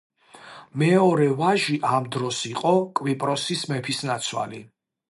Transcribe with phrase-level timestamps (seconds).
[0.83, 4.69] მეორე ვაჟი ამ დროს იყო კვიპროსის მეფისნაცვალი.